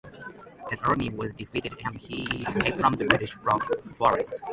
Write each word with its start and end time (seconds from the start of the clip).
His 0.71 0.79
army 0.79 1.11
was 1.11 1.31
defeated 1.33 1.75
and 1.85 1.95
he 1.95 2.23
escaped 2.47 2.79
from 2.79 2.93
the 2.93 3.05
British 3.05 3.33
forces. 3.35 4.41